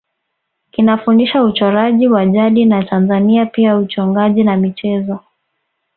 [0.71, 5.19] Kinafundisha uchoraji wa jadi wa Tanzania pia uchongaji na michezo